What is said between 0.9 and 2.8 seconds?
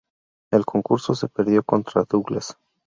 se perdió contra Douglas.